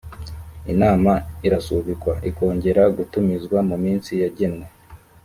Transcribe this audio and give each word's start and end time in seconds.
inama 0.71 1.13
irasubikwa 1.47 2.13
ikongera 2.29 2.83
gutumizwa 2.97 3.57
mu 3.69 3.75
minsi 3.83 4.11
yagenwe 4.23 4.65